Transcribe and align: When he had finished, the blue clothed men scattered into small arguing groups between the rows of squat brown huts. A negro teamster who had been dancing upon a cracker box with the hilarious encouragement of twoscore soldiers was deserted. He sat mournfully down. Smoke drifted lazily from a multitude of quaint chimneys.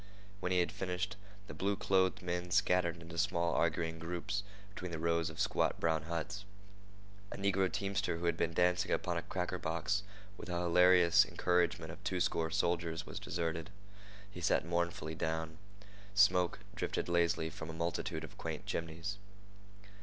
When 0.39 0.51
he 0.51 0.61
had 0.61 0.71
finished, 0.71 1.15
the 1.45 1.53
blue 1.53 1.75
clothed 1.75 2.23
men 2.23 2.49
scattered 2.49 2.99
into 2.99 3.19
small 3.19 3.53
arguing 3.53 3.99
groups 3.99 4.41
between 4.73 4.89
the 4.91 4.97
rows 4.97 5.29
of 5.29 5.39
squat 5.39 5.79
brown 5.79 6.05
huts. 6.05 6.43
A 7.31 7.37
negro 7.37 7.71
teamster 7.71 8.17
who 8.17 8.25
had 8.25 8.35
been 8.35 8.51
dancing 8.55 8.89
upon 8.89 9.17
a 9.17 9.21
cracker 9.21 9.59
box 9.59 10.01
with 10.37 10.47
the 10.49 10.55
hilarious 10.57 11.23
encouragement 11.23 11.91
of 11.91 12.03
twoscore 12.03 12.49
soldiers 12.51 13.05
was 13.05 13.19
deserted. 13.19 13.69
He 14.31 14.41
sat 14.41 14.65
mournfully 14.65 15.13
down. 15.13 15.59
Smoke 16.15 16.61
drifted 16.75 17.07
lazily 17.07 17.51
from 17.51 17.69
a 17.69 17.73
multitude 17.73 18.23
of 18.23 18.39
quaint 18.39 18.65
chimneys. 18.65 19.19